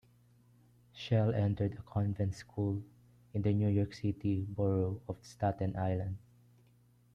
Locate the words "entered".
1.35-1.73